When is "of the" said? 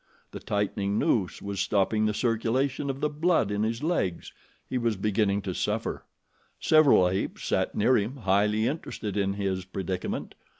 2.89-3.07